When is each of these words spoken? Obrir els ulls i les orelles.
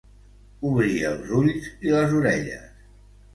Obrir 0.69 0.95
els 1.09 1.33
ulls 1.41 1.67
i 1.89 1.93
les 1.97 2.17
orelles. 2.23 2.83